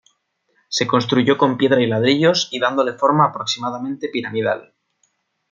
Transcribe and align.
Se 0.67 0.87
construyó 0.87 1.37
con 1.37 1.57
piedra 1.57 1.79
y 1.79 1.85
ladrillos 1.85 2.49
y 2.51 2.57
dándole 2.59 2.93
forma 2.93 3.25
aproximadamente 3.25 4.09
piramidal. 4.09 4.73